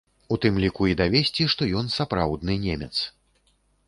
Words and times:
У 0.35 0.35
тым 0.43 0.55
ліку 0.63 0.87
і 0.91 0.95
давесці, 1.01 1.45
што 1.53 1.67
ён 1.81 1.91
сапраўдны 1.97 2.57
немец. 2.65 2.91